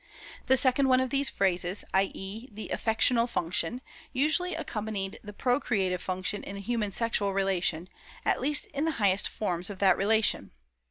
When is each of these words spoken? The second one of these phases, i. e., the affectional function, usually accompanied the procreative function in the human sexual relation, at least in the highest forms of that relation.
The 0.47 0.57
second 0.57 0.87
one 0.87 0.99
of 0.99 1.11
these 1.11 1.29
phases, 1.29 1.85
i. 1.93 2.09
e., 2.15 2.47
the 2.51 2.69
affectional 2.69 3.27
function, 3.27 3.81
usually 4.11 4.55
accompanied 4.55 5.19
the 5.23 5.31
procreative 5.31 6.01
function 6.01 6.43
in 6.43 6.55
the 6.55 6.61
human 6.61 6.91
sexual 6.91 7.33
relation, 7.33 7.87
at 8.25 8.41
least 8.41 8.65
in 8.73 8.85
the 8.85 8.93
highest 8.97 9.27
forms 9.27 9.69
of 9.69 9.77
that 9.77 9.97
relation. 9.97 10.53